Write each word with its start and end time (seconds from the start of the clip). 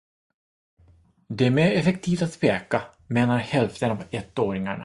Det 1.27 1.45
är 1.45 1.49
mer 1.51 1.71
effektivt 1.71 2.21
att 2.21 2.39
peka 2.39 2.81
menar 3.07 3.37
hälften 3.37 3.91
av 3.91 4.03
ettåringarna. 4.11 4.79